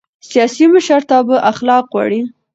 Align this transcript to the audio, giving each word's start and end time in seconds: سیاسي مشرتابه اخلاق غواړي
سیاسي 0.29 0.65
مشرتابه 0.73 1.35
اخلاق 1.51 1.85
غواړي 1.93 2.21